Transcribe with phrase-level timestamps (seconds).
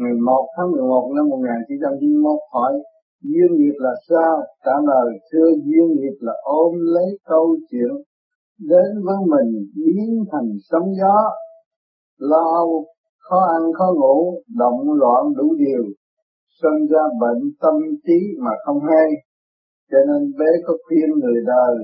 [0.00, 2.72] ngày 1 tháng 11 năm 1991 hỏi,
[3.22, 4.34] duyên nghiệp là sao?
[4.64, 7.92] Trả lời xưa duyên nghiệp là ôm lấy câu chuyện
[8.58, 11.18] đến với mình biến thành sóng gió,
[12.18, 12.66] lo
[13.18, 15.84] khó ăn, khó ngủ, động loạn đủ điều,
[16.62, 17.74] sinh ra bệnh tâm
[18.06, 19.10] trí mà không hay
[19.90, 21.76] cho nên bé có khuyên người đời,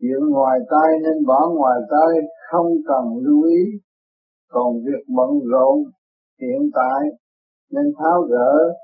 [0.00, 3.62] chuyện ngoài tay nên bỏ ngoài tay không cần lưu ý
[4.50, 5.78] còn việc bận rộn,
[6.40, 7.00] hiện tại
[7.70, 8.74] nên tháo gỡ,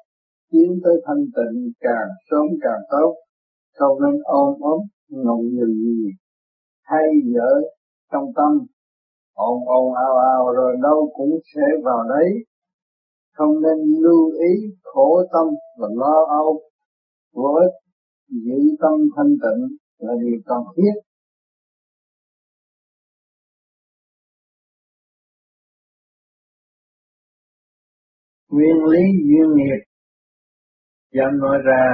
[0.50, 3.14] tiến tới thanh tịnh càng sớm càng tốt,
[3.78, 6.10] không nên ôm ốm, ngọng nhiều gì.
[6.82, 7.50] Hay dở
[8.12, 8.66] trong tâm,
[9.34, 12.28] ồn ồn ào ào rồi đâu cũng sẽ vào đấy.
[13.34, 15.46] Không nên lưu ý khổ tâm
[15.78, 16.60] và lo âu.
[17.34, 17.66] Với
[18.28, 21.01] giữ tâm thanh tịnh là điều cần thiết.
[28.52, 29.83] Nguyên lý duyên nghiệp
[31.15, 31.85] dám nói ra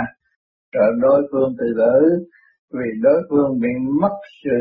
[0.72, 2.26] trợ đối phương tự tử
[2.72, 3.68] vì đối phương bị
[4.00, 4.56] mất sự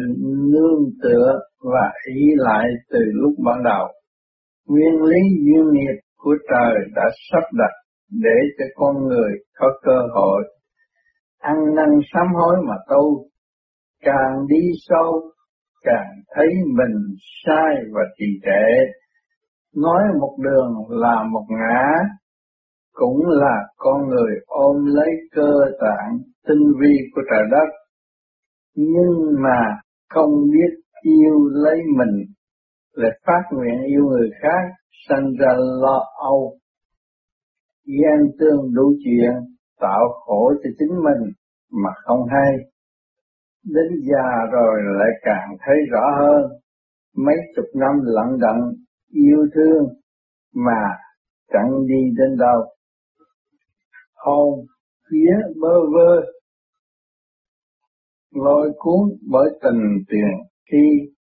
[0.54, 1.40] nương tựa
[1.74, 3.88] và ý lại từ lúc ban đầu.
[4.68, 7.74] Nguyên lý duyên nghiệp của trời đã sắp đặt
[8.12, 10.44] để cho con người có cơ hội
[11.40, 13.28] ăn năn sám hối mà tu,
[14.02, 15.22] càng đi sâu
[15.84, 18.68] càng thấy mình sai và trì trệ.
[19.76, 21.86] Nói một đường là một ngã,
[22.94, 25.52] cũng là con người ôm lấy cơ
[25.82, 27.70] tạng tinh vi của trời đất,
[28.76, 32.26] nhưng mà không biết yêu lấy mình,
[32.94, 34.64] lại phát nguyện yêu người khác,
[35.10, 36.58] sanh ra lo âu,
[37.86, 39.34] ghen tương đủ chuyện,
[39.80, 41.32] tạo khổ cho chính mình
[41.84, 42.54] mà không hay.
[43.66, 46.52] Đến già rồi lại càng thấy rõ hơn,
[47.18, 48.87] mấy chục năm lận đận
[49.26, 49.84] yêu thương
[50.54, 50.82] mà
[51.48, 52.66] chẳng đi đến đâu.
[54.16, 54.66] Hồn
[55.12, 56.22] phía bơ vơ,
[58.32, 61.14] lôi cuốn bởi tình tiền khi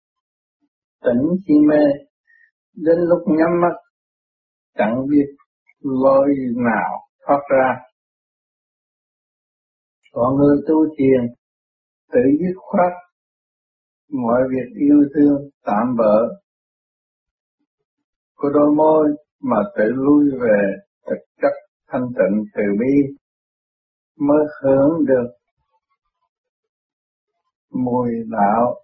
[1.03, 1.83] tỉnh khi mê,
[2.75, 3.75] đến lúc nhắm mắt
[4.77, 5.25] chẳng biết
[5.81, 6.91] lôi nào
[7.25, 7.75] thoát ra.
[10.11, 11.35] Còn người tu thiền
[12.11, 12.91] tự dứt khoát
[14.11, 16.44] mọi việc yêu thương tạm bỡ
[18.35, 19.07] của đôi môi
[19.41, 20.73] mà tự lui về
[21.07, 21.53] thực chất
[21.91, 23.15] thanh tịnh từ bi,
[24.19, 25.27] mới hưởng được
[27.71, 28.75] mùi đạo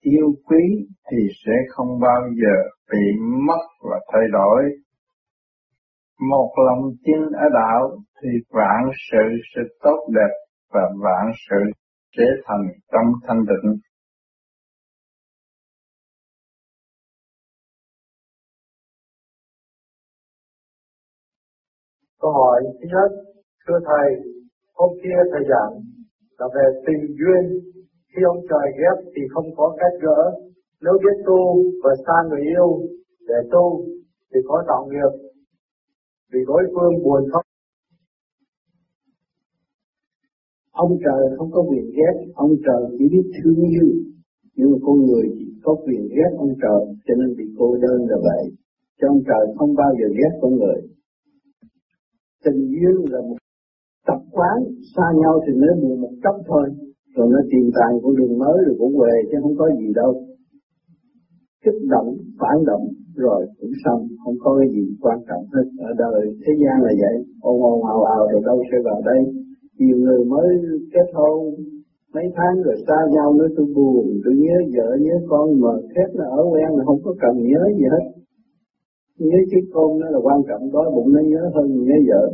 [0.00, 0.64] yêu quý
[1.10, 2.56] thì sẽ không bao giờ
[2.92, 3.04] bị
[3.46, 4.62] mất và thay đổi.
[6.30, 10.32] Một lòng tin ở đạo thì vạn sự sẽ tốt đẹp
[10.72, 11.56] và vạn sự
[12.16, 13.74] sẽ thành trong thanh định.
[22.20, 23.10] Câu hỏi thứ nhất,
[23.64, 24.08] thưa Thầy,
[24.74, 25.74] hôm kia Thầy giảng
[26.38, 27.44] là về tình duyên,
[28.10, 30.20] khi ông trời ghép thì không có cách gỡ,
[30.82, 31.40] nếu biết tu
[31.82, 32.68] và xa người yêu
[33.28, 33.84] để tu
[34.30, 35.12] thì có tạo nghiệp,
[36.32, 37.42] vì đối phương buồn khóc.
[40.72, 43.88] Ông trời không có quyền ghét, ông trời chỉ biết thương yêu,
[44.56, 47.98] nhưng mà con người chỉ có quyền ghét ông trời, cho nên bị cô đơn
[48.10, 48.44] là vậy.
[49.00, 50.80] Cho ông trời không bao giờ ghét con người.
[52.44, 53.36] Tình duyên là một
[54.06, 54.56] tập quán,
[54.96, 56.66] xa nhau thì nó buồn một chốc thôi,
[57.14, 60.12] rồi nó tìm tàn con đường mới rồi cũng về chứ không có gì đâu.
[61.64, 62.84] Kích động, phản động,
[63.16, 65.66] rồi cũng xong, không có cái gì quan trọng hết.
[65.88, 67.16] Ở đời, thế gian là vậy.
[67.42, 69.20] Ồn ồn ào ào, rồi đâu sẽ vào đây?
[69.78, 70.48] Nhiều người mới
[70.92, 71.54] kết hôn
[72.14, 76.10] mấy tháng rồi xa nhau nữa tôi buồn, tôi nhớ vợ, nhớ con mà khép
[76.12, 78.04] là ở quen là không có cần nhớ gì hết
[79.18, 82.24] nhớ chiếc con nó là quan trọng đói bụng nó nhớ hơn nhớ vợ.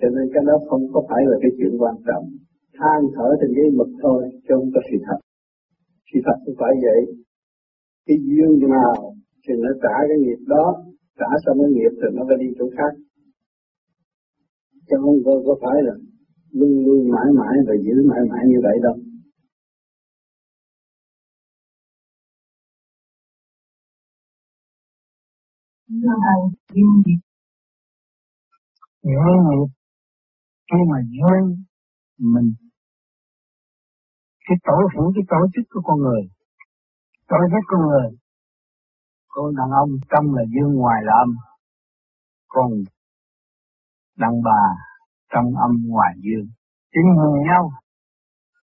[0.00, 2.24] Cho nên cái đó không có phải là cái chuyện quan trọng.
[2.78, 5.18] Than thở trên giấy mực thôi chứ không có sự thật.
[6.08, 7.00] Sự thật không phải vậy.
[8.06, 9.14] Cái duyên nào
[9.44, 10.66] thì nó trả cái nghiệp đó
[11.18, 12.92] trả xong cái nghiệp thì nó phải đi chỗ khác.
[14.88, 15.94] Chứ không có, có phải là
[16.52, 18.96] luôn luôn mãi mãi và giữ mãi mãi như vậy đâu.
[29.04, 29.70] Duyên nghiệp
[30.68, 31.64] khi mà duyên
[32.18, 32.54] mình
[34.48, 36.22] cái tổ phủ cái tổ chức của con người
[37.28, 38.22] tổ chức con người
[39.34, 41.30] con đàn ông tâm là dương ngoài là âm.
[42.48, 42.70] Còn
[44.16, 44.62] đàn bà
[45.32, 45.72] trong âm.
[45.88, 46.48] Ngoài dương
[46.92, 47.70] chính nhìn nhau,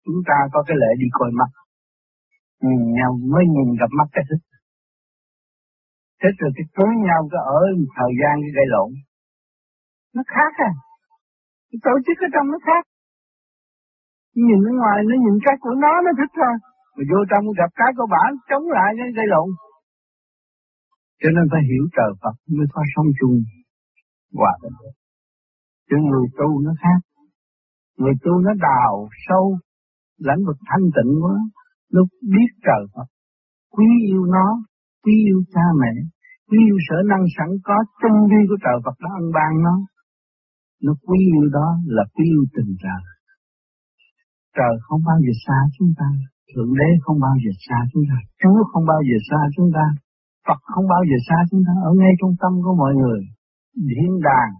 [0.05, 1.49] chúng ta có cái lệ đi coi mắt.
[2.61, 4.41] Nhìn nhau mới nhìn gặp mắt cái thức.
[6.19, 7.61] Thế rồi cái cưới nhau cái ở
[7.97, 8.89] thời gian cái gây lộn.
[10.15, 10.71] Nó khác à.
[11.69, 12.83] Cái tổ chức ở trong nó khác.
[14.47, 16.55] Nhìn ở ngoài nó nhìn cái của nó nó thích thôi.
[16.95, 19.49] Mà vô trong gặp cái của bản chống lại cái gây lộn.
[21.21, 23.35] Cho nên phải hiểu trời Phật mới có sống chung
[24.39, 24.77] hòa bình.
[25.89, 26.99] Chứ người tu nó khác.
[27.97, 29.57] Người tu nó đào sâu,
[30.17, 31.35] lãnh vực thanh tịnh quá,
[31.89, 33.07] lúc biết trời Phật,
[33.75, 34.47] quý yêu nó,
[35.03, 35.93] quý yêu cha mẹ,
[36.49, 39.75] quý yêu sở năng sẵn có trong vi của trời Phật đã ân ban nó.
[40.83, 43.01] Nó quý yêu đó là quý yêu tình trời.
[44.57, 46.09] Trời không bao giờ xa chúng ta,
[46.49, 49.85] Thượng Đế không bao giờ xa chúng ta, Chúa không bao giờ xa chúng ta,
[50.47, 53.21] Phật không bao giờ xa chúng ta, ở ngay trong tâm của mọi người.
[53.89, 54.51] Thiên đàng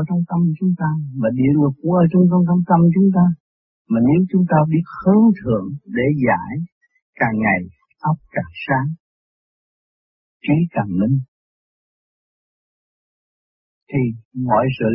[0.00, 3.08] ở trong tâm chúng ta, mà địa ngục cũng ở trong, trong, trong tâm chúng
[3.16, 3.24] ta.
[3.90, 6.52] Mà nếu chúng ta biết hướng thượng để giải,
[7.20, 7.60] càng ngày
[8.10, 8.88] óc càng sáng,
[10.44, 11.16] trí cần minh,
[13.90, 14.02] thì
[14.48, 14.92] mọi sự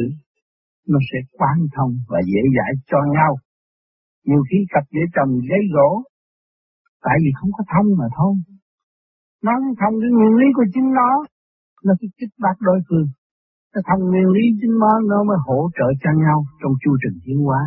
[0.92, 3.32] nó sẽ quan thông và dễ giải cho nhau.
[4.28, 5.90] Nhiều khi cặp vợ chồng giấy gỗ,
[7.06, 8.34] tại vì không có thông mà thôi.
[9.46, 11.12] Nó không thông cái nguyên lý của chính nó,
[11.86, 13.08] nó sẽ kích bác đối phương.
[13.74, 17.18] Nó thông nguyên lý chính nó, nó mới hỗ trợ cho nhau trong chu trình
[17.26, 17.62] tiến hóa.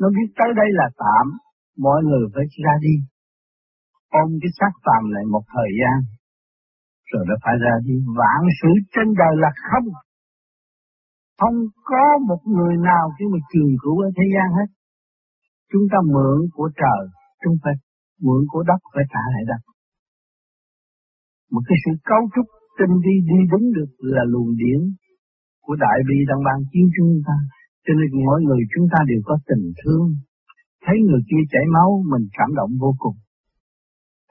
[0.00, 1.26] Nó biết tới đây là tạm,
[1.86, 2.94] mọi người phải ra đi.
[4.20, 5.96] Ôm cái xác tạm lại một thời gian,
[7.12, 7.94] rồi nó phải ra đi.
[8.18, 9.88] Vạn sự trên đời là không.
[11.40, 11.58] Không
[11.90, 14.68] có một người nào khi mà trường cửu ở thế gian hết.
[15.70, 17.02] Chúng ta mượn của trời,
[17.42, 17.70] chúng ta
[18.24, 19.62] mượn của đất phải trả lại đất.
[21.52, 22.46] Một cái sự cấu trúc
[22.78, 24.80] tinh đi đi đúng được là luồng điển
[25.64, 27.36] của đại bi đang ban chiếu chúng ta.
[27.84, 30.06] Cho nên mỗi người chúng ta đều có tình thương.
[30.84, 33.16] Thấy người kia chảy máu, mình cảm động vô cùng.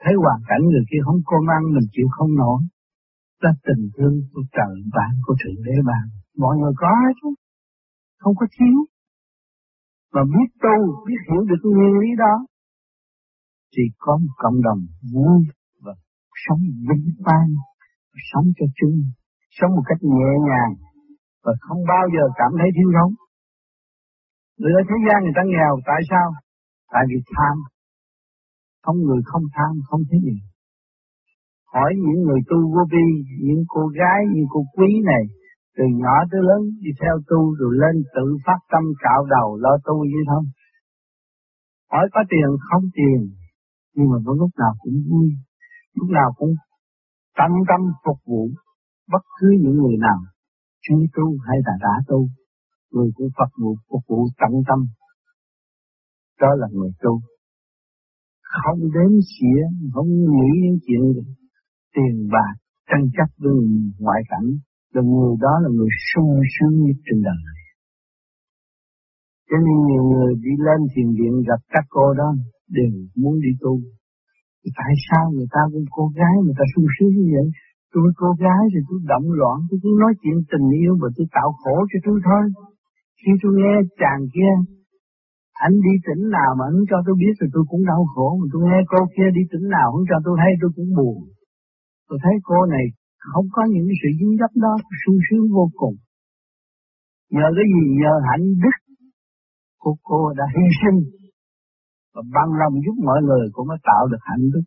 [0.02, 2.58] Thấy hoàn cảnh người kia không công ăn, mình chịu không nổi.
[3.42, 6.04] Là tình thương của trời ban, của thượng đế ban.
[6.42, 7.30] Mọi người có hết chứ.
[8.22, 8.76] Không có thiếu.
[10.14, 12.34] Mà biết tu, biết hiểu được nguyên lý đó,
[13.76, 14.80] thì có một cộng đồng
[15.12, 15.40] vui
[15.84, 15.92] và
[16.44, 17.50] sống vinh quang,
[18.30, 18.98] sống cho chung,
[19.58, 20.74] sống một cách nhẹ nhàng
[21.44, 23.10] và không bao giờ cảm thấy thiếu thốn.
[24.58, 26.28] Người ở thế gian người ta nghèo, tại sao?
[26.92, 27.56] Tại vì tham.
[28.84, 30.36] Không người không tham, không thấy gì.
[31.74, 33.06] Hỏi những người tu vô vi,
[33.46, 35.24] những cô gái, những cô quý này,
[35.76, 39.74] từ nhỏ tới lớn đi theo tu rồi lên tự phát tâm cạo đầu lo
[39.84, 40.46] tu vậy không?
[41.92, 43.18] Hỏi có tiền không tiền,
[43.94, 45.28] nhưng mà vẫn lúc nào cũng vui,
[45.94, 46.52] lúc nào cũng
[47.38, 48.48] tận tâm phục vụ
[49.12, 50.18] bất cứ những người nào
[50.84, 52.28] chưa tu hay là đã tu,
[52.92, 54.78] người cũng Phật vụ phục vụ tận tâm.
[56.40, 57.20] Đó là người tu.
[58.42, 59.60] Không đến xỉa,
[59.94, 61.02] không nghĩ đến chuyện
[61.94, 62.54] tiền bạc,
[62.88, 63.54] tranh chấp với
[64.04, 64.48] ngoại cảnh,
[64.94, 67.62] là người đó là người sung sướng nhất trên đời này.
[69.48, 72.28] Cho nên nhiều người đi lên thiền viện gặp các cô đó
[72.76, 73.74] đều muốn đi tu.
[74.60, 77.48] Thì tại sao người ta cũng cô gái người ta sung sướng như vậy?
[77.94, 81.26] Tôi cô gái thì tôi động loạn, tôi cứ nói chuyện tình yêu và tôi
[81.36, 82.44] tạo khổ cho tôi thôi.
[83.20, 84.52] Khi tôi nghe chàng kia,
[85.66, 88.46] anh đi tỉnh nào mà anh cho tôi biết thì tôi cũng đau khổ, mà
[88.52, 91.16] tôi nghe cô kia đi tỉnh nào không cho tôi thấy tôi cũng buồn.
[92.12, 92.86] Tôi thấy cô này
[93.32, 95.96] không có những sự dính dấp đó, sung sướng vô cùng.
[97.34, 97.82] Nhờ cái gì?
[98.02, 98.76] Nhờ hạnh đức
[99.82, 100.98] của cô đã hy sinh
[102.14, 104.66] và bằng lòng giúp mọi người cũng mới tạo được hạnh đức.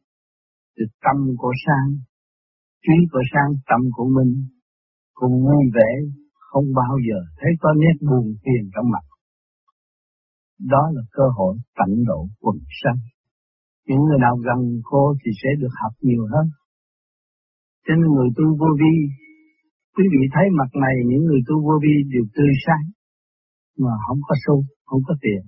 [0.75, 1.90] Từ tâm của sang,
[2.84, 4.32] trí của sang, tâm của mình
[5.14, 5.92] cùng vui vẻ,
[6.50, 9.06] không bao giờ thấy có nét buồn phiền trong mặt.
[10.72, 13.00] Đó là cơ hội tận độ quần sanh.
[13.88, 16.48] Những người nào gần cô thì sẽ được học nhiều hơn.
[17.86, 18.96] Cho nên người tu vô vi,
[19.96, 22.86] quý vị thấy mặt này những người tu vô vi đều tươi sáng,
[23.84, 24.56] mà không có xu,
[24.89, 25.42] không có tiền.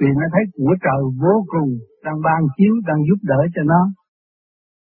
[0.00, 1.70] Vì nó thấy của trời vô cùng
[2.04, 3.82] đang ban chiếu, đang giúp đỡ cho nó,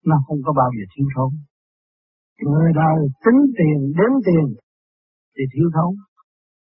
[0.09, 1.31] nó không có bao giờ thiếu thốn.
[2.51, 2.95] Người nào
[3.25, 4.45] tính tiền, đếm tiền
[5.35, 5.91] thì thiếu thốn.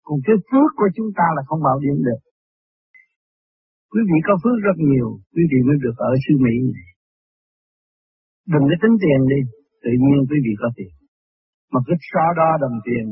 [0.06, 2.20] Còn cái phước của chúng ta là không bao điểm được.
[3.92, 6.88] Quý vị có phước rất nhiều, quý vị mới được ở sư Mỹ này.
[8.52, 9.40] Đừng có tính tiền đi,
[9.84, 10.92] tự nhiên quý vị có tiền.
[11.72, 13.04] Mà cứ so đo đồng tiền,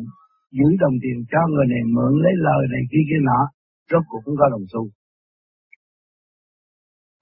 [0.56, 3.40] giữ đồng tiền cho người này mượn lấy lời này kia kia nọ,
[3.90, 4.82] rốt cuộc cũng có đồng xu.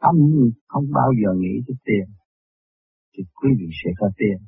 [0.02, 0.16] Tâm
[0.72, 2.06] không bao giờ nghĩ tới tiền,
[3.12, 4.38] thì quý vị sẽ có tiền.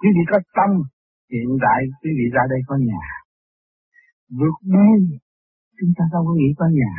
[0.00, 0.70] Quý vị có tâm,
[1.32, 3.06] hiện tại quý vị ra đây có nhà.
[4.38, 5.00] Vượt biên,
[5.78, 6.94] chúng ta đâu có nghĩ có nhà.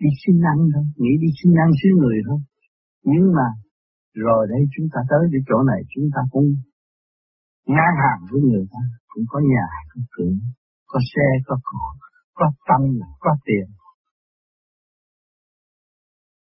[0.00, 2.40] Đi xin ăn thôi, nghĩ đi xin ăn xứ người thôi.
[3.10, 3.48] Nhưng mà
[4.14, 6.48] rồi đấy chúng ta tới cái chỗ này chúng ta cũng
[7.66, 10.34] ngang hàng với người ta, cũng có nhà, có cửa,
[10.86, 11.84] có xe, có cổ,
[12.34, 12.82] có tâm,
[13.20, 13.66] có tiền.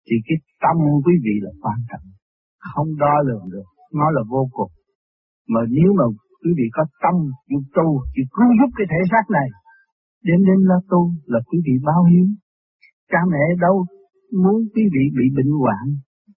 [0.06, 2.06] Thì cái tâm quý vị là quan trọng,
[2.72, 4.72] không đo lường được, nó là vô cùng.
[5.48, 6.04] Mà nếu mà
[6.42, 7.14] quý vị có tâm
[7.48, 9.48] chịu tu, chịu cứu giúp cái thể xác này,
[10.22, 12.26] đến đến là tu là quý vị bao hiếu.
[13.10, 13.86] Cha mẹ đâu
[14.42, 15.84] muốn quý vị bị bệnh hoạn,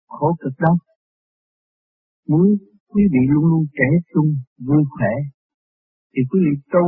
[0.08, 0.76] khổ cực đâu.
[2.32, 2.48] Muốn
[2.94, 4.30] quý vị luôn luôn trẻ trung,
[4.68, 5.14] vui khỏe,
[6.14, 6.86] thì quý vị tu,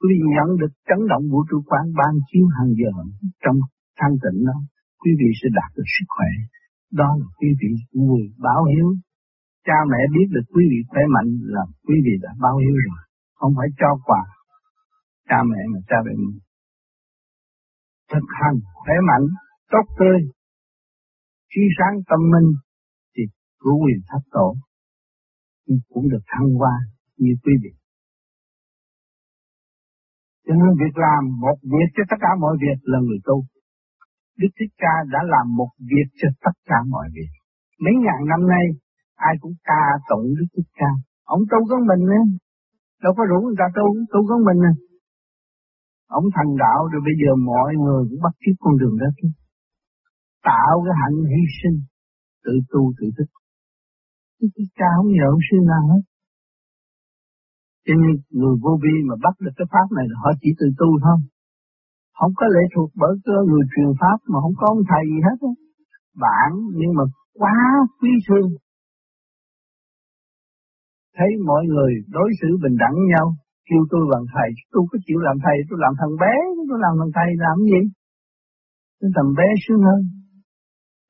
[0.00, 2.92] quý vị nhận được chấn động vũ trụ quán ban chiếu hàng giờ
[3.44, 3.56] trong
[3.98, 4.56] thanh tịnh đó,
[5.00, 6.30] quý vị sẽ đạt được sức khỏe.
[7.00, 8.88] Đó là quý vị người báo hiếu.
[9.66, 13.00] Cha mẹ biết được quý vị khỏe mạnh là quý vị đã báo hiếu rồi,
[13.38, 14.22] không phải cho quà.
[15.28, 16.38] Cha mẹ mà cha mẹ mình.
[18.12, 19.26] Thực hành, khỏe mạnh,
[19.72, 20.18] tốt tươi,
[21.50, 22.48] trí sáng tâm minh
[23.14, 23.22] thì
[23.60, 24.48] cứu quyền thất tổ
[25.92, 26.74] cũng được thăng hoa
[27.16, 27.72] như quý vị.
[30.46, 33.44] Cho nên việc làm một việc cho tất cả mọi việc là người tu.
[34.38, 37.30] Đức Thích Ca đã làm một việc cho tất cả mọi việc.
[37.84, 38.64] Mấy ngàn năm nay,
[39.14, 40.90] ai cũng ca tụng Đức Thích Ca.
[41.24, 42.22] Ông tu con mình á,
[43.04, 44.72] Đâu có rủ người ta tu, tu con mình nè.
[46.18, 49.28] Ông thành đạo rồi bây giờ mọi người cũng bắt chước con đường đó chứ.
[50.50, 51.78] Tạo cái hạnh hy sinh,
[52.44, 53.28] tự tu tự thức
[54.54, 56.02] cái cha không nhờ ông sư nào hết.
[57.86, 60.66] Cho nên người vô vi mà bắt được cái pháp này là họ chỉ tự
[60.80, 61.18] tu thôi.
[62.18, 65.18] Không có lệ thuộc bởi cơ người truyền pháp mà không có ông thầy gì
[65.26, 65.36] hết.
[65.42, 65.52] Đó.
[66.24, 67.04] Bạn nhưng mà
[67.40, 67.56] quá
[68.00, 68.48] quý thương.
[71.16, 73.26] Thấy mọi người đối xử bình đẳng nhau,
[73.68, 76.34] kêu tôi bằng thầy, tôi có chịu làm thầy, tôi làm thằng bé,
[76.68, 77.80] tôi làm thằng thầy làm gì?
[79.00, 80.00] Tôi làm bé sướng hơn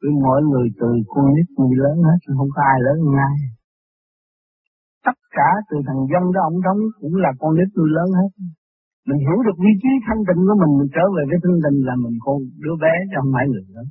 [0.03, 3.37] với mọi người từ con nít người lớn hết, không có ai lớn hơn ai.
[5.07, 8.31] Tất cả từ thằng dân đó ông đóng cũng là con nít nuôi lớn hết.
[9.09, 11.79] Mình hiểu được vị trí thanh tịnh của mình mình trở về với thanh tịnh
[11.89, 13.87] là mình con đứa bé chứ không phải người lớn.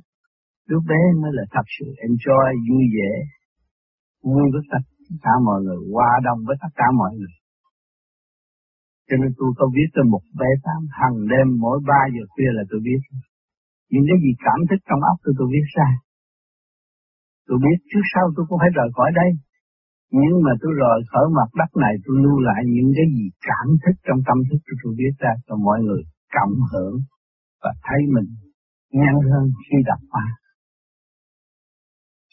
[0.68, 3.12] Đứa bé mới là thật sự enjoy vui vẻ
[4.30, 4.82] vui với tất
[5.24, 7.34] cả mọi người hòa đồng với tất cả mọi người.
[9.08, 12.50] Cho nên tôi có viết cho một bé tám hàng đêm mỗi ba giờ khuya
[12.56, 13.00] là tôi viết
[13.92, 15.88] những cái gì cảm thức trong óc tôi tôi viết ra
[17.46, 19.30] tôi biết trước sau tôi cũng phải rời khỏi đây
[20.20, 23.68] nhưng mà tôi rời khỏi mặt đất này tôi lưu lại những cái gì cảm
[23.82, 26.02] thức trong tâm thức tôi, tôi viết ra cho mọi người
[26.36, 26.96] cộng hưởng
[27.62, 28.28] và thấy mình
[29.00, 30.26] nhanh hơn khi đọc qua.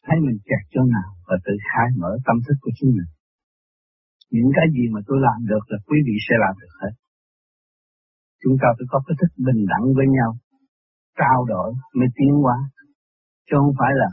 [0.06, 3.12] Thấy mình kẹt chỗ nào và tự khai mở tâm thức của chính mình.
[4.36, 6.94] Những cái gì mà tôi làm được là quý vị sẽ làm được hết.
[8.42, 10.32] Chúng ta phải có cái thức bình đẳng với nhau,
[11.20, 12.58] trao đổi mới tiến hóa.
[13.48, 14.10] Chứ không phải là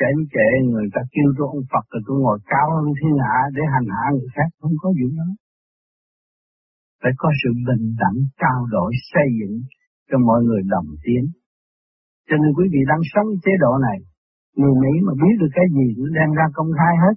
[0.00, 3.38] chảnh trệ người ta kêu tôi ông Phật rồi tôi ngồi cao hơn thiên hạ
[3.56, 5.28] để hành hạ người khác, không có chuyện đó.
[7.02, 9.56] Phải có sự bình đẳng, trao đổi, xây dựng
[10.08, 11.22] cho mọi người đồng tiến.
[12.28, 13.98] Cho nên quý vị đang sống chế độ này,
[14.58, 17.16] người Mỹ mà biết được cái gì cũng đem ra công khai hết.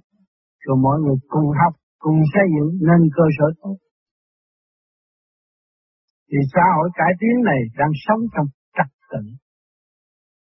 [0.64, 1.72] Rồi mọi người cùng học,
[2.04, 3.76] cùng xây dựng nên cơ sở tốt.
[6.28, 8.46] Thì xã hội cải tiến này đang sống trong
[9.12, 9.22] tự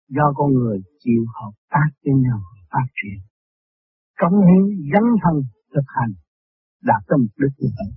[0.08, 3.28] do con người chịu hợp tác với nhau phát triển
[4.20, 5.36] cống hiến dấn thân
[5.74, 6.12] thực hành
[6.82, 7.90] đạt tới mục đích như vậy.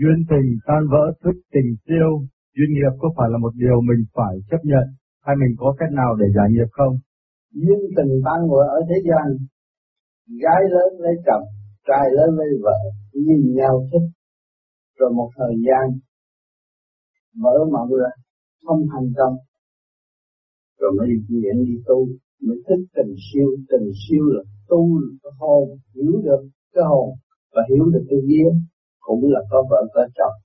[0.00, 2.10] Duyên tình tan vỡ thức tình tiêu
[2.56, 4.86] duyên nghiệp có phải là một điều mình phải chấp nhận?
[5.24, 6.94] Hay mình có cách nào để giải nghiệp không?
[7.50, 9.26] Duyên tình tan vỡ ở thế gian
[10.42, 11.46] gái lớn lấy chồng
[11.88, 12.78] trai lớn lấy vợ,
[13.12, 14.06] nhìn nhau thích.
[14.98, 15.98] Rồi một thời gian,
[17.42, 18.10] mở mộng ra,
[18.64, 19.34] không thành công.
[20.80, 22.06] Rồi mới chuyển đi tu,
[22.46, 24.80] mới thích tình siêu tình siêu là tu
[25.22, 26.42] cái hồn, hiểu được
[26.74, 27.08] cái hồn
[27.54, 28.48] và hiểu được cái vía,
[29.00, 30.36] cũng là có vợ, có chồng.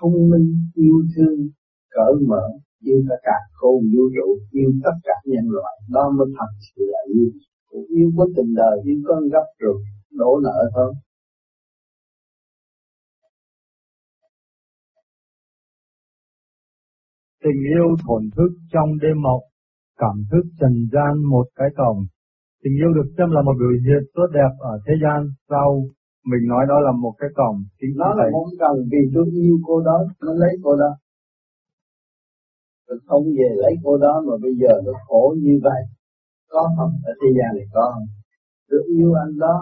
[0.00, 1.38] Thông minh, yêu thương,
[1.90, 2.44] cởi mở,
[2.80, 6.82] yêu tất cả cô vũ trụ yêu tất cả nhân loại, đó mới thật sự
[6.92, 7.30] là yêu
[7.88, 9.78] yêu có tình đời, yêu con gấp rồi
[10.14, 10.94] đổ nợ thôi
[17.44, 19.44] tình yêu thổn thức trong đêm mộng,
[20.02, 21.98] cảm thức trần gian một cái cổng.
[22.62, 25.18] Tình yêu được xem là một biểu hiện tốt đẹp ở thế gian,
[25.50, 25.68] sau
[26.30, 27.56] mình nói đó là một cái cổng.
[27.80, 30.90] Chính nó là một cổng vì tôi yêu cô đó, nó lấy cô đó.
[32.86, 35.82] Tôi không về lấy cô đó mà bây giờ nó khổ như vậy.
[36.48, 36.92] Có không?
[37.10, 38.06] Ở thế gian này có không?
[38.68, 39.56] Tôi yêu anh đó,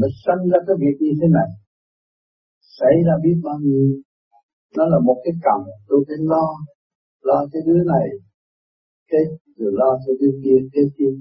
[0.00, 1.48] mới sanh ra cái việc như thế này.
[2.78, 3.86] Xảy ra biết bao nhiêu.
[4.76, 6.46] Nó là một cái cầm, tôi phải lo.
[7.28, 8.06] Lo cho đứa này.
[9.10, 9.22] Cái
[9.56, 11.14] rồi lo cho đứa kia cái kia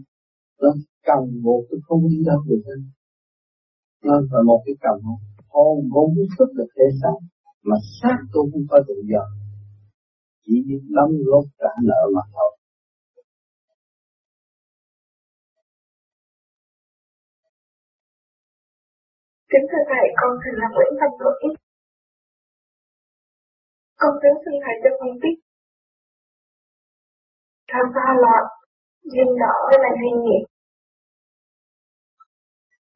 [0.62, 0.70] nó
[1.08, 2.82] cầm một cái không đi đâu được hết
[4.04, 4.98] nó là một cái cầm
[5.50, 7.18] hồn vốn sức được thế xác.
[7.64, 9.24] Mà xác tôi không có tự do.
[10.46, 12.51] Chỉ biết đóng lốt trả nợ mà thôi.
[19.52, 21.42] Kính thưa Thầy, con thường là Nguyễn Văn Lỗi.
[24.02, 25.38] Con kính xin Thầy cho con biết
[27.72, 28.36] Tham gia là
[29.12, 30.44] duyên nợ hay là duyên nghiệp.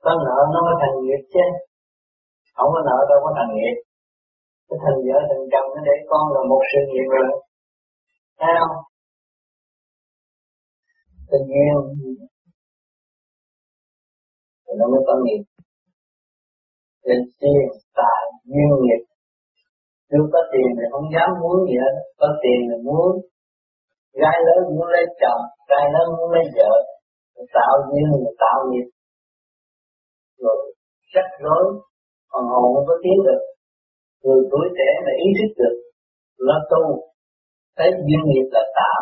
[0.03, 1.45] Có nợ nó mới thành nghiệp chứ.
[2.55, 3.75] Không có nợ đâu có thành nghiệp.
[4.67, 7.27] Cái thành vợ thành chồng nó để con là một sự nghiệp rồi.
[8.39, 8.75] Thấy không?
[11.31, 11.77] Tình yêu
[14.63, 15.54] thì nó mới có nghiệp
[17.05, 17.65] tiền tiền
[17.99, 18.21] tài
[18.51, 19.01] duyên nghiệp.
[20.11, 21.95] Nếu có tiền thì không dám muốn gì hết.
[22.19, 23.11] Có tiền thì muốn.
[24.21, 26.71] Gái lớn muốn lấy chồng, trai lớn muốn lấy vợ.
[27.57, 28.87] Tạo duyên là tạo nghiệp.
[30.43, 30.57] Rồi
[31.13, 31.65] chắc rối
[32.31, 33.41] còn hồn không có tiến được.
[34.23, 35.75] Người tuổi trẻ mà ý thức được
[36.47, 36.83] là tu,
[37.77, 39.01] thấy duyên nghiệp là tạm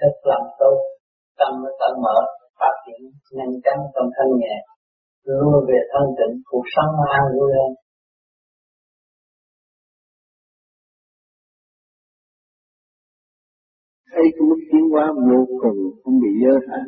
[0.00, 0.72] thích làm tu.
[1.38, 2.18] Tâm nó tâm mở,
[2.60, 3.00] phát triển
[3.36, 4.56] nhanh chóng trong thân nhẹ
[5.24, 7.72] luôn về thân tịnh, cuộc sống an vui hơn.
[14.10, 16.84] Thấy cái mức tiến hóa vô cùng, không bị giới hạn.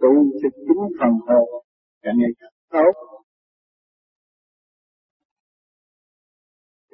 [0.00, 0.12] Tu
[0.42, 1.64] cho chính phần hồn
[2.02, 3.16] càng ngày càng tốt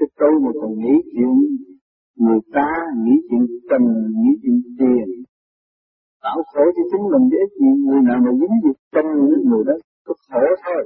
[0.02, 1.34] cái tu mà còn nghĩ chuyện
[2.16, 2.68] người ta,
[3.04, 3.88] nghĩ chuyện tình,
[4.20, 5.06] nghĩ chuyện tiền
[6.24, 9.06] tạo khổ cho chính mình dễ gì người nào mà dính việc chân
[9.48, 9.76] người đó,
[10.06, 10.82] có khổ thôi.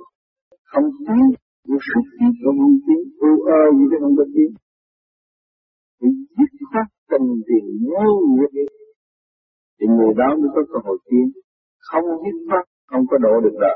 [0.70, 1.24] Không tiến
[1.68, 4.50] vô suốt tiến không tiến ưu ơ gì chứ không có tiến.
[5.98, 8.52] Thì dứt khoát tình tiền ngu nghiệp
[9.78, 11.26] thì người đó mới có cơ hội tiến.
[11.88, 13.74] Không dứt khoát, không có độ được đó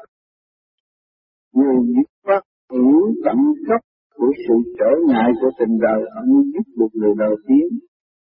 [1.52, 2.42] người dứt khoát
[2.72, 3.80] hiểu tận gốc
[4.16, 7.68] của sự trở ngại của tình đời ông mới giúp được người đời tiến.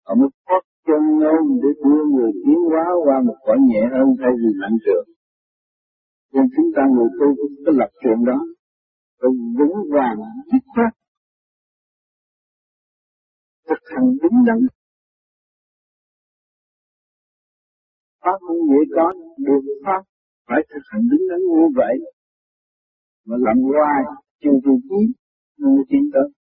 [0.04, 4.08] Ông mới thoát chân ngôn để đưa người tiến hóa qua một cõi nhẹ hơn
[4.20, 5.04] thay vì nặng trược.
[6.34, 8.40] Nên chúng ta người tu cũng có lập trường đó,
[9.20, 10.18] phải vững vàng,
[10.52, 10.94] dứt khoát,
[13.70, 14.60] thực hành đúng đắn.
[18.24, 20.02] Pháp không dễ có, được pháp
[20.48, 21.96] phải thực hành đúng đắn như vậy.
[23.26, 24.04] Mà làm hoài,
[24.44, 25.02] chưa chịu chí,
[25.60, 26.39] mới tiến tới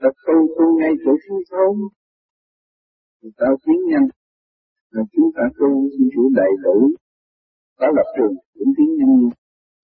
[0.00, 1.74] ta tu tu ngay chỗ thiếu thốn
[3.20, 4.08] người ta tiến nhanh
[4.90, 6.76] là chúng ta tu xin chủ đầy đủ.
[7.78, 9.28] Có lập trường cũng tiến nhanh như.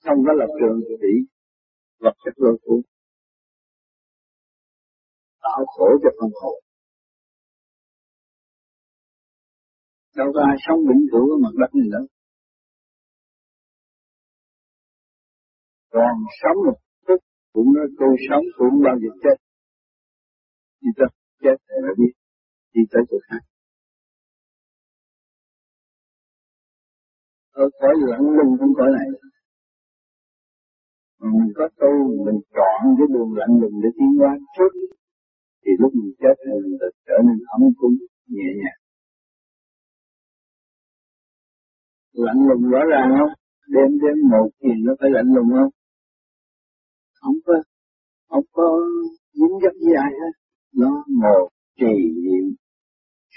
[0.05, 1.15] Không có lập trường thì bị
[2.01, 2.81] vật chất lôi cuốn.
[5.43, 6.59] Tạo khổ cho phần hồn.
[10.17, 12.07] Đâu có ai sống vĩnh cửu ở mặt đất này đâu
[15.95, 17.21] còn sống một phút
[17.53, 19.44] cũng nói tôi sống cũng bao giờ chết
[20.85, 21.09] đi tới
[21.43, 22.13] chết thì mới biết
[22.75, 23.43] đi tới chỗ khác.
[27.63, 29.07] Ở cõi lẫn lưng trong cõi này
[31.21, 31.93] mà mình có tu,
[32.27, 34.73] mình chọn cái đường lạnh lùng để tiến qua trước,
[35.63, 37.97] thì lúc mình chết thì mình được trở nên ấm cúng,
[38.37, 38.81] nhẹ nhàng.
[42.25, 43.33] Lạnh lùng rõ ràng không?
[43.75, 45.73] Đêm đêm một thì nó phải lạnh lùng không?
[47.21, 47.55] Không có
[48.29, 48.67] không có
[49.33, 50.44] dính dấp với ai hết
[50.77, 51.49] nó một
[51.81, 52.55] trì niệm.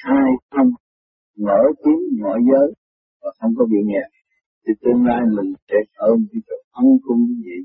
[0.03, 0.71] Hai không
[1.37, 2.73] mở tiếng mọi giới
[3.21, 4.07] và không có bị nghẹt
[4.63, 7.61] thì tương lai mình sẽ ôm cái chỗ ân cung vậy.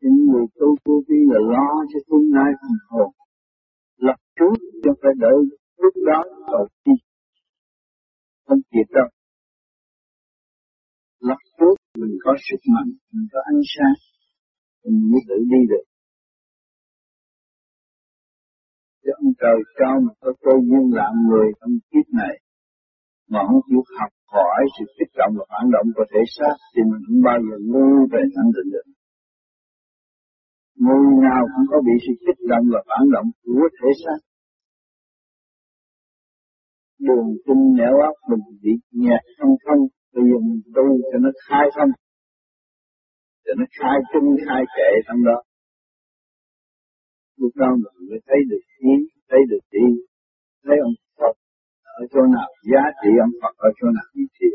[0.00, 3.10] Những người tu tu vi là lo cho tương lai phần hồn
[3.96, 5.38] lập trước cho phải đợi
[5.76, 6.92] lúc đó rồi đi.
[8.46, 9.08] Không kịp đâu.
[11.20, 13.94] Lập trước mình có sức mạnh, mình có ánh sáng,
[14.84, 15.84] mình mới tự đi được.
[19.06, 22.34] Chứ ông trời cho một cái cơ duyên làm người trong kiếp này
[23.32, 26.80] mà không chịu học hỏi sự kích động và phản động của thể xác thì
[26.90, 28.86] mình không bao giờ ngu về thanh định được.
[30.84, 34.18] Người nào cũng có bị sự kích động và phản động của thể xác.
[37.06, 39.82] Đường tinh nẻo óc mình bị nhạt không thông,
[40.14, 41.92] bây giờ mình tu cho nó khai thông,
[43.44, 45.38] cho nó khai tinh khai kệ trong đó
[47.40, 48.94] lúc đó mình mới thấy được ý,
[49.28, 49.86] thấy được đi,
[50.64, 51.34] thấy ông Phật
[52.00, 54.48] ở chỗ nào giá trị ông Phật ở chỗ nào như thế.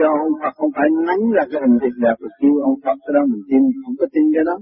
[0.00, 2.96] cho ông Phật không phải nắng ra cái hình thịt đẹp rồi kêu ông Phật
[3.04, 4.56] cái đó mình tin không có tin cái đó.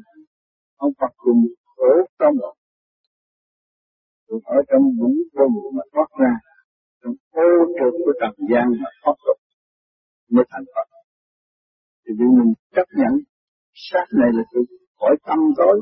[0.85, 1.41] Ông Phật cùng
[1.77, 2.33] khổ tâm.
[4.27, 6.33] Cũng ở trong vũ vô mà thoát ra.
[7.01, 9.39] Trong ô trực của trần gian mà thoát được
[10.35, 10.87] mới thành Phật.
[12.03, 13.13] Thì vì mình chấp nhận
[13.87, 14.61] sát này là sự
[14.99, 15.81] khỏi tâm tối.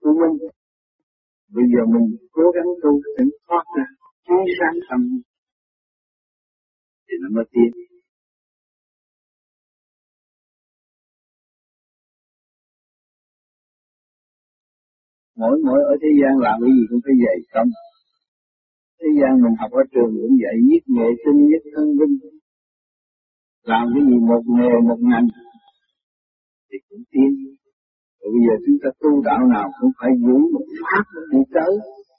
[0.00, 0.48] Của mình
[1.54, 3.84] bây giờ mình cố gắng tu để thoát ra,
[4.26, 5.00] chiếu sáng tâm.
[7.06, 7.72] Thì nó mới tiến.
[15.36, 17.66] Mỗi mỗi ở thế gian làm cái gì cũng phải dạy tâm.
[19.00, 22.14] Thế gian mình học ở trường cũng dạy nhất nghệ sinh, nhất thân vinh.
[23.70, 25.28] Làm cái gì một nghề, một ngành
[26.68, 27.30] thì cũng tiến
[28.18, 31.72] rồi bây giờ chúng ta tu đạo nào cũng phải giữ một pháp đi tới,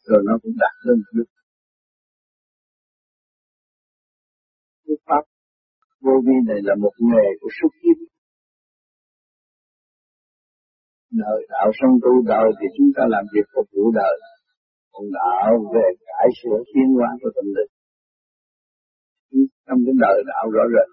[0.09, 1.29] rồi nó cũng đạt lên được.
[4.85, 5.23] Cái pháp
[6.05, 7.97] vô vi này là một nghề của xuất kiếp
[11.23, 14.15] đời đạo xong tu đời thì chúng ta làm việc phục vụ đời.
[14.91, 17.71] Còn đạo về cải sửa tiến hóa của tâm linh.
[19.65, 20.89] Trong cái đời đạo rõ rệt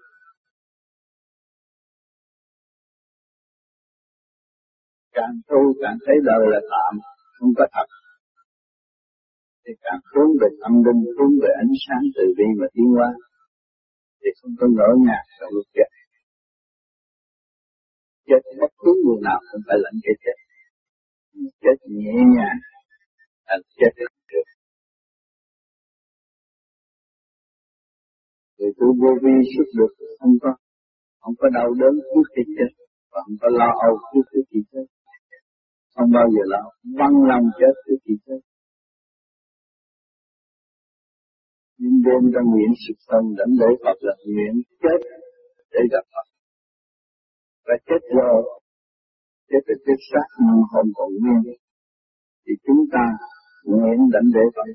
[5.17, 6.93] càng tu, càng thấy đời là tạm,
[7.37, 7.87] không có thật.
[9.63, 13.09] Thì càng hướng về tâm linh, hướng về ánh sáng từ bi mà tiến qua
[14.21, 15.89] thì không có ngỡ ngàng trong lúc chết.
[18.27, 20.37] Chết bất cứ người nào cũng phải lãnh cái chết.
[21.63, 22.59] Chết nhẹ nhàng,
[23.47, 24.13] thành chết được.
[28.57, 30.49] Người tu vô vi xuất được không có
[31.19, 32.71] không có đau đớn trước khi chết,
[33.11, 34.96] và không có lo âu trước khi chết
[35.97, 36.63] không bao giờ lo.
[36.99, 38.41] Văn lòng chết trước khi chết
[41.81, 44.99] nhưng đêm ta nguyện sự thân đánh lễ Phật là nguyện chết
[45.73, 46.27] để gặp Phật.
[47.67, 48.39] Và chết rồi
[49.49, 51.55] chết là chết xác nhưng không còn nguyên.
[52.43, 53.05] Thì chúng ta
[53.63, 54.67] nguyện đánh lễ Phật.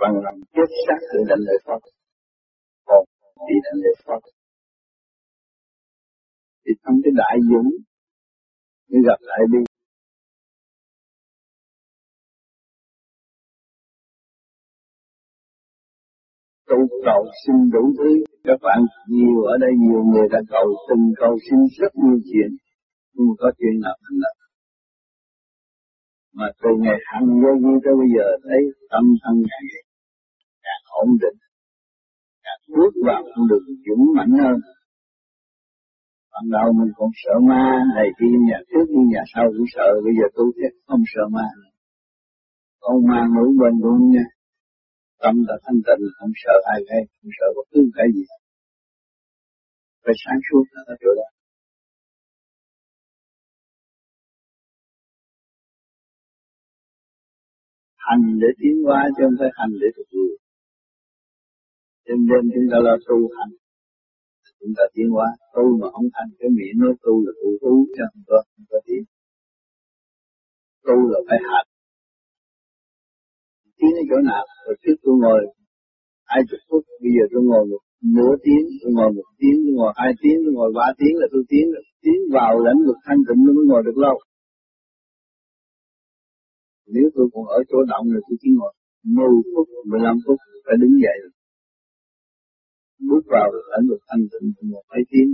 [0.00, 1.82] Bằng lòng chết xác để đánh lễ Phật.
[2.88, 3.04] Còn
[3.48, 4.22] đi đánh lễ Phật.
[6.62, 7.70] Thì trong cái đại dũng,
[8.90, 9.65] mới gặp lại đi.
[16.68, 18.10] Tu cầu xin đủ thứ.
[18.44, 22.50] Các bạn nhiều ở đây, nhiều người đã cầu từng cầu xin rất nhiều chuyện.
[23.14, 24.36] Nhưng có chuyện nào thành lập
[26.38, 29.66] mà từ ngày hành vô vi tới bây giờ, thấy tâm thân càng
[30.66, 31.38] càng ổn định,
[32.44, 34.56] càng bước vào con đường dũng mạnh hơn.
[36.32, 39.88] Ban đầu mình còn sợ ma, này kia, nhà trước đi nhà sau cũng sợ,
[40.04, 41.48] bây giờ tu thế không sợ ma.
[42.80, 44.26] Con ma ngủ bên luôn nha
[45.22, 48.24] tâm đã thanh tịnh, không sợ ai hay, không sợ bất cứ cái gì.
[50.04, 51.28] Phải sáng suốt là ở chỗ đó.
[58.06, 60.26] Hành để tiến hóa chứ không phải hành để phục vụ
[62.06, 63.52] đêm đêm chúng ta là tu hành,
[64.60, 65.28] chúng ta tiến hóa.
[65.54, 68.64] Tu mà không thành cái miệng nói tu là tu tu chứ không có không
[68.70, 69.02] có tiến
[70.86, 71.68] tu là phải hành
[73.86, 74.44] tiếng ở chỗ nào?
[74.64, 75.40] Rồi trước tôi ngồi
[76.30, 76.82] hai chục phút?
[77.02, 77.82] Bây giờ tôi ngồi một
[78.16, 81.26] nửa tiếng, tôi ngồi một tiếng, tôi ngồi hai tiếng, tôi ngồi ba tiếng là
[81.32, 81.64] tôi tiến
[82.04, 84.16] tiến vào lãnh vực thanh tịnh mới ngồi được lâu.
[86.94, 88.72] Nếu tôi còn ở chỗ động là tôi chỉ ngồi
[89.04, 91.18] 10 phút 15 phút, phải đứng dậy.
[93.08, 95.28] Bước vào lãnh vực thanh tịnh một mấy tiếng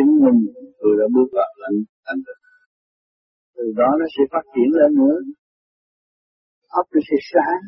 [0.00, 0.40] chứng minh
[0.80, 1.76] tôi đã bước vào lãnh
[2.06, 2.42] thanh tịnh.
[3.56, 5.16] Từ đó nó sẽ phát triển lên nữa
[6.78, 7.60] óc nó sẽ sáng.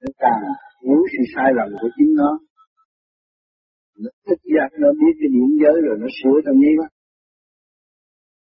[0.00, 0.42] Nó càng
[0.84, 2.30] hiểu sự sai lầm của chính nó.
[4.02, 6.90] Nó thích giác nó biết cái điểm giới rồi nó sửa trong nháy mắt.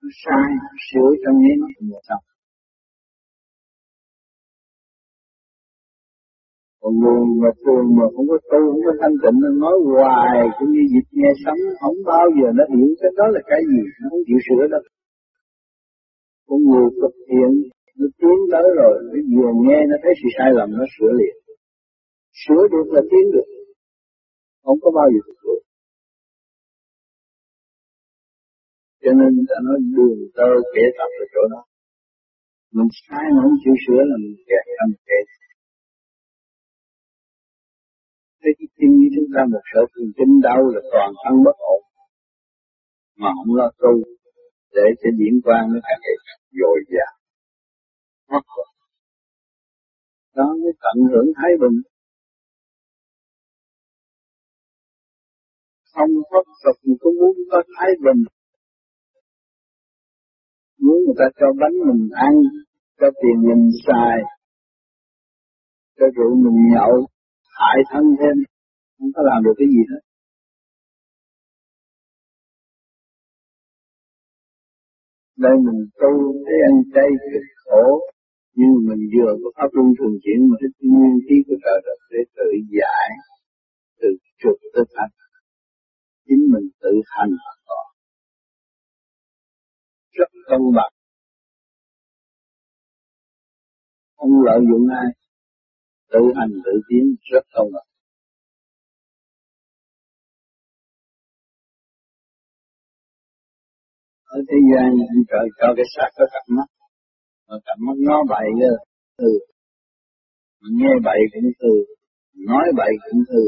[0.02, 0.50] Nó sai
[0.88, 2.24] sửa trong nháy mắt là xong
[6.82, 10.38] còn người mà thường mà không có tu không có thanh tịnh nó nói hoài
[10.58, 13.82] cũng như dịch nghe sấm, không bao giờ nó hiểu cái đó là cái gì
[14.00, 14.84] nó không chịu sửa đâu
[16.52, 17.52] con người thực hiện
[18.00, 21.36] nó tiến tới rồi, nó vừa nghe, nó thấy sự sai lầm, nó sửa liền.
[22.42, 23.48] Sửa được là tiến được.
[24.66, 25.42] Không có bao giờ được
[29.04, 31.62] cho nên người ta nói đường tơ kẻ tập ở chỗ đó.
[32.76, 35.20] Mình sai mà không chịu sửa là mình kẹt trong kẻ.
[38.42, 41.58] Thế cái tim như chúng ta một sở thường kinh đau là toàn thân bất
[41.76, 41.82] ổn.
[43.22, 43.94] Mà không lo tu,
[44.76, 47.16] để cho diễn quan nó càng ngày càng dội dàng
[48.32, 48.72] mất rồi
[50.36, 51.78] đó mới tận hưởng thái bình.
[55.94, 58.22] Không có luật có muốn có thái bình.
[60.80, 62.34] Muốn người ta cho bánh mình ăn,
[63.00, 64.18] cho tiền mình xài,
[65.98, 67.08] cho rượu mình nhậu,
[67.60, 68.36] hại thân thêm,
[68.98, 70.11] không có làm được cái gì hết.
[75.46, 76.14] Đây mình tu
[76.48, 77.86] để ăn chay cực khổ,
[78.60, 82.00] nhưng mình vừa có pháp luân thường chuyển mà thích nguyên khí của trời đất
[82.12, 83.10] để tự giải
[84.00, 84.10] từ
[84.42, 85.14] trục tới thành
[86.28, 87.32] chính mình tự hành
[90.18, 90.94] rất công bằng.
[94.18, 95.10] Không lợi dụng ai.
[96.12, 97.91] Tự hành tự tiến, rất công bằng.
[104.36, 104.90] Ở thế gian
[105.30, 106.68] trời cho cái xác có cặp mắt.
[107.48, 108.48] Mà cặp mắt nó bậy
[109.18, 109.32] từ
[110.60, 111.74] mà nghe bậy cũng từ
[112.50, 113.44] nói bậy cũng từ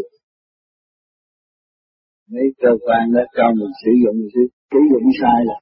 [2.32, 4.30] mấy cơ quan đó cho mình sử dụng mình
[4.72, 5.58] sử dụng sai là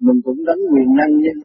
[0.00, 1.40] mình cũng đánh quyền năng nhưng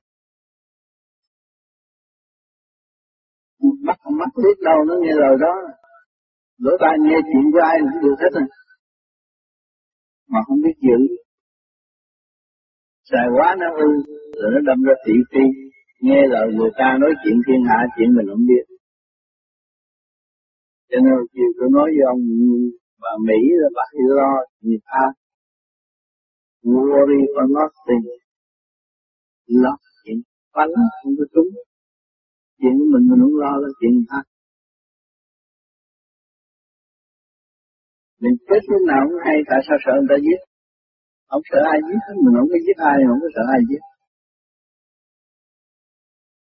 [3.87, 5.53] mắt mắt biết đâu nó nghe lời đó.
[6.57, 8.47] Lỗ tai nghe chuyện của ai cũng được hết rồi
[10.31, 10.99] mà không biết giữ.
[13.09, 13.87] Xài quá nó hư,
[14.39, 15.43] rồi nó đâm ra thị phi.
[16.01, 18.65] Nghe lời người ta nói chuyện thiên hạ, chuyện mình không biết.
[20.89, 22.21] Cho nên chiều tôi nói với ông,
[23.01, 23.85] bà Mỹ là bà
[24.17, 25.01] lo người ta
[26.63, 28.05] worry for nothing
[29.47, 30.17] lo chuyện
[30.55, 30.69] bánh,
[31.03, 31.49] không có trúng.
[32.59, 34.25] Chuyện của mình mình không lo là chuyện khác
[38.25, 40.39] mình chết lúc nào cũng hay, tại sao sợ người ta giết?
[41.29, 43.83] Không sợ ai giết mình, không có giết ai, không có sợ ai giết.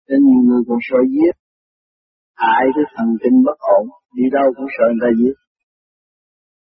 [0.08, 1.34] Nên nhiều người còn sợ giết.
[2.44, 3.84] Hại cái thần kinh bất ổn,
[4.16, 5.36] đi đâu cũng sợ người ta giết.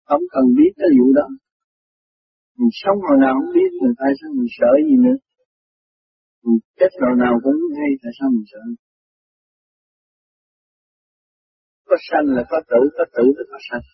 [0.08, 1.26] Không cần biết cái vụ đó.
[2.58, 5.18] Mình sống hồi nào không biết người ta sao mình sợ gì nữa.
[6.44, 8.62] Mình chết hồi nào cũng hay, tại sao mình sợ?
[11.88, 13.84] Có sanh là có tử có tử là có sanh.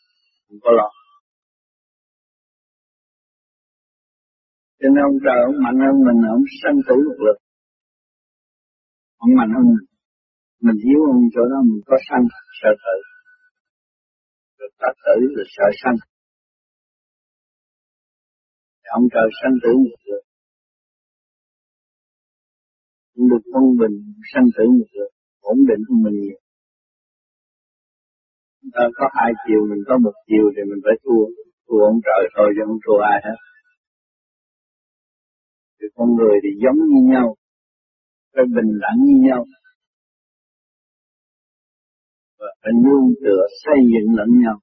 [0.49, 0.89] Không có lo.
[4.87, 7.39] Cho nên ông trời ông mạnh hơn mình, ông sanh tử lực lực.
[9.25, 9.87] Ông mạnh hơn mình.
[10.67, 12.25] Mình yếu ông chỗ đó, mình có sanh,
[12.61, 12.97] sợ tử.
[14.59, 15.99] Rồi ta tử rồi sợ sanh.
[18.99, 20.25] Ông trời sanh tử lực lực.
[23.15, 23.97] Cũng được quân bình,
[24.33, 25.11] sanh tử lực lực.
[25.41, 26.39] Ổn định hơn mình nhiều.
[28.75, 31.25] Ta có hai chiều, mình có một chiều thì mình phải thua.
[31.67, 33.39] Thua ông trời thôi chứ không thua ai hết
[35.79, 37.37] thì con người thì giống như nhau
[38.37, 39.45] phải bình đẳng như nhau.
[42.39, 44.57] Và phải nương tựa xây dựng lẫn nhau.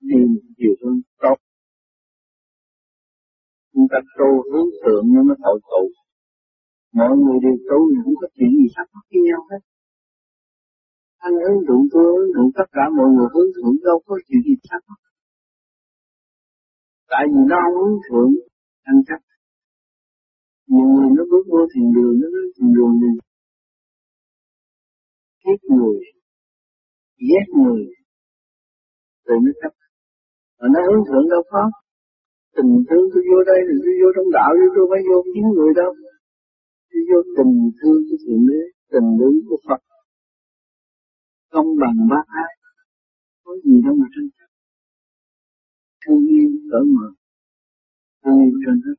[0.00, 0.20] Đi
[0.56, 1.36] chiều hướng tốt.
[3.72, 5.84] Chúng ta tu hướng thượng nó mới hội tụ.
[6.92, 9.62] Mọi người đều tu không có chuyện gì khác mắc với nhau hết.
[11.18, 14.40] Anh hướng thượng tôi hướng thượng tất cả mọi người hướng thượng đâu có chuyện
[14.46, 14.80] gì khác.
[14.88, 14.99] mắc
[17.12, 18.30] tại vì nó không hướng thượng
[18.90, 19.20] ăn chắc
[20.72, 23.14] nhiều người nó bước vô thiền đường, nó nói thiền đường này
[25.44, 25.98] ghét người
[27.28, 27.82] ghét người,
[29.26, 29.72] rồi nó chấp
[30.58, 31.62] mà nó hướng thượng đâu có.
[32.56, 35.44] Tình thương tôi vô đây thì tôi vô trong đạo, chứ tôi phải vô kiếm
[35.56, 35.90] người đâu.
[36.90, 38.60] Tôi vô tình thương của thượng đế,
[38.92, 39.80] tình thương của Phật.
[41.54, 42.52] Công bằng bác ái,
[43.44, 44.49] có gì đâu mà tranh chấp
[46.02, 47.08] thương yêu cỡ mở.
[48.22, 48.96] Thương yêu trên hết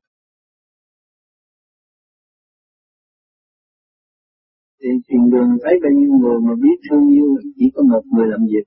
[4.80, 8.26] thì chuyện đường thấy bao nhiêu người mà biết thương yêu, chỉ có một người
[8.32, 8.66] làm việc.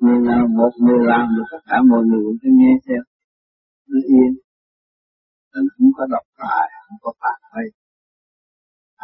[0.00, 3.02] Người nào một người làm được tất cả mọi người cũng nghe theo.
[3.88, 4.30] Nó yên.
[5.52, 7.66] Nên không có độc tài, không có phạt hay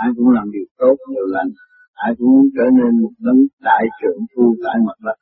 [0.03, 1.51] ai cũng làm điều tốt điều lành.
[1.93, 5.19] Ai cũng muốn trở nên một đấng đại trưởng phu tại mặt đất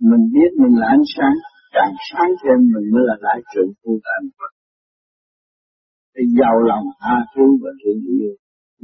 [0.00, 1.36] mình biết mình là ánh sáng,
[1.76, 4.52] càng sáng thêm mình mới là đại trưởng phu tại mặt
[6.18, 8.32] thì giàu lòng tha thứ và thương yêu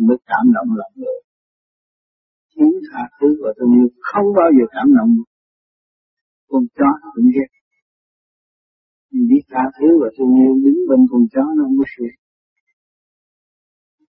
[0.06, 1.18] mới cảm động lòng người.
[2.52, 5.10] Thiếu tha thứ và thương yêu không bao giờ cảm động
[6.50, 7.50] con chó cũng ghét.
[9.10, 12.06] Mình biết tha thứ và thương yêu đứng bên con chó nó không có sự.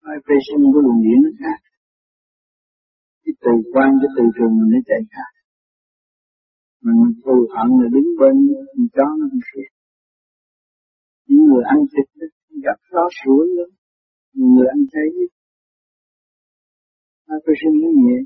[0.04, 1.58] Vibration của luồng điện nó khác.
[3.22, 5.30] Cái từ quan, cái từ trường mình nó chạy khác
[6.85, 9.62] mình thù hận là đứng bên con chó nó không sự
[11.27, 12.07] những người ăn thịt
[12.66, 13.40] gặp gió sủa
[14.33, 15.09] những người ăn chay
[17.27, 18.18] phải sinh nó nhẹ.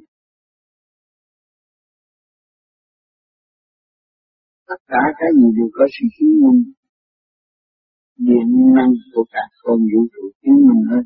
[4.69, 6.63] Tất cả cái gì đều có sự chứng minh.
[8.27, 11.05] Điện năng của cả con vũ trụ chứng minh hết.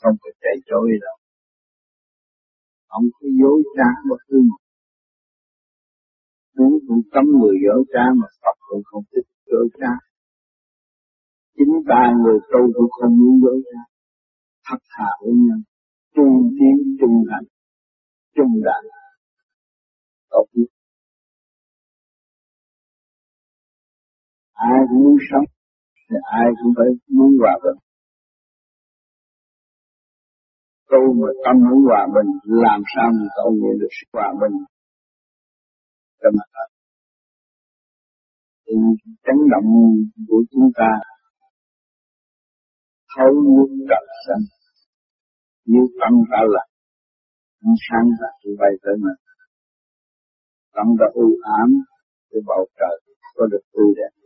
[0.00, 1.16] Không có chạy trội đâu
[2.92, 4.61] không có dối trá bất cứ một
[6.92, 9.92] cũng cấm người dỗ trá mà Phật cũng không thích dỗ trá.
[11.56, 13.80] Chính ta người tu cũng không muốn dỗ trá.
[14.66, 15.60] Thật thà với nhau,
[16.14, 17.48] trung tiến, trung hạnh,
[18.36, 18.82] trung đạn.
[20.30, 20.70] Tốt nhất.
[24.52, 25.44] Ai cũng muốn sống,
[26.10, 27.78] thì ai cũng phải muốn hòa bình.
[30.90, 32.30] Tu mà tâm muốn hòa bình,
[32.62, 34.56] làm sao mình cầu nguyện được sự hòa bình
[36.22, 36.71] cho mặt
[38.72, 38.78] sự
[39.24, 39.70] chấn động
[40.28, 40.90] của chúng ta.
[43.16, 44.44] Thấu nước trật xanh,
[45.64, 46.64] như tâm ta là,
[47.66, 49.22] ánh sáng là chỉ bay tới mình
[50.74, 51.26] tâm ta u
[51.60, 51.70] ám
[52.30, 52.96] cái bầu trời
[53.36, 54.21] có được tươi đẹp.